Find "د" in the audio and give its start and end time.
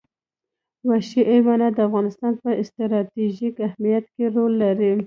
1.75-1.79